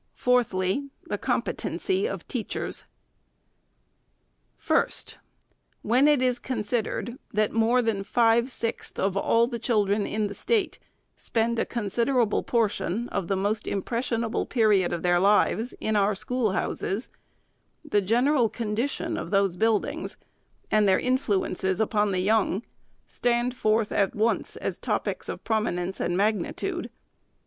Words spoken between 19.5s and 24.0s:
buildings, and their influences upon the young, stand forth,